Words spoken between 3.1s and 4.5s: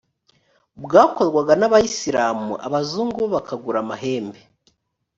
bo bakagura amahembe